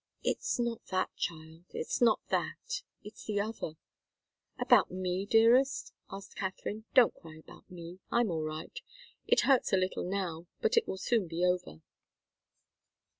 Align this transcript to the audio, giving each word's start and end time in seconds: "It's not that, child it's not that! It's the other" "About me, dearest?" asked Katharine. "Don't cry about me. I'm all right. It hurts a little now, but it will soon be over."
"It's 0.23 0.57
not 0.59 0.83
that, 0.87 1.15
child 1.15 1.65
it's 1.75 2.01
not 2.01 2.21
that! 2.29 2.81
It's 3.03 3.25
the 3.25 3.39
other" 3.39 3.73
"About 4.59 4.89
me, 4.89 5.27
dearest?" 5.27 5.93
asked 6.09 6.35
Katharine. 6.37 6.85
"Don't 6.95 7.13
cry 7.13 7.37
about 7.37 7.69
me. 7.69 7.99
I'm 8.11 8.31
all 8.31 8.41
right. 8.43 8.81
It 9.27 9.41
hurts 9.41 9.73
a 9.73 9.77
little 9.77 10.03
now, 10.09 10.47
but 10.59 10.75
it 10.75 10.87
will 10.87 10.97
soon 10.97 11.27
be 11.27 11.45
over." 11.45 11.83